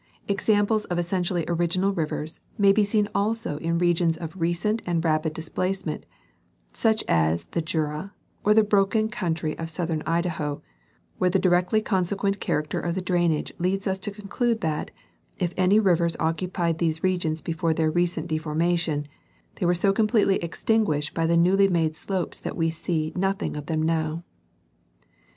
[0.27, 5.05] Exam ples of essentially original rivers may be seen also in regions of recent and
[5.05, 6.07] rapid displacement,
[6.73, 8.11] such as the Jura
[8.43, 10.63] or the broken country of southern Idaho,
[11.19, 14.89] where the directly consequent charac ter of the drainage leads us to conclude that,
[15.37, 19.05] if any rivers occu pied these regions before their recent deformation,
[19.57, 23.67] they were so completely extinguished by the newly made slopes that we see nothing of
[23.67, 24.23] them now.